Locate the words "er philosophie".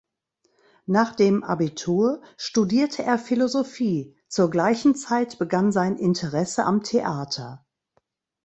3.03-4.17